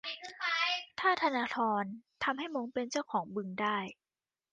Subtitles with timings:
[0.99, 1.83] ถ้าธนาธร
[2.23, 3.77] ทำให้ม้งเป็นเจ้าของบึงได้